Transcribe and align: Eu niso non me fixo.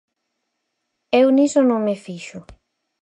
Eu 1.21 1.27
niso 1.37 1.61
non 1.69 1.79
me 1.87 1.95
fixo. 2.05 2.39